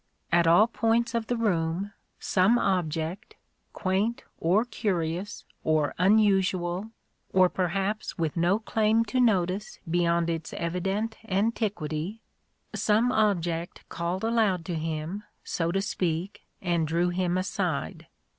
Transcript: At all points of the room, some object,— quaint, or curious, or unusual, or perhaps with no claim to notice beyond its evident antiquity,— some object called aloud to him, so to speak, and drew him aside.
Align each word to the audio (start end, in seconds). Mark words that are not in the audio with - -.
At 0.31 0.47
all 0.47 0.65
points 0.65 1.13
of 1.13 1.27
the 1.27 1.37
room, 1.37 1.93
some 2.19 2.57
object,— 2.57 3.35
quaint, 3.73 4.23
or 4.39 4.65
curious, 4.65 5.45
or 5.63 5.93
unusual, 5.99 6.89
or 7.33 7.49
perhaps 7.49 8.17
with 8.17 8.35
no 8.35 8.57
claim 8.57 9.05
to 9.05 9.19
notice 9.21 9.77
beyond 9.87 10.27
its 10.27 10.53
evident 10.53 11.17
antiquity,— 11.29 12.19
some 12.73 13.11
object 13.11 13.87
called 13.89 14.23
aloud 14.23 14.65
to 14.65 14.73
him, 14.73 15.23
so 15.43 15.71
to 15.71 15.83
speak, 15.83 16.47
and 16.63 16.87
drew 16.87 17.09
him 17.09 17.37
aside. 17.37 18.07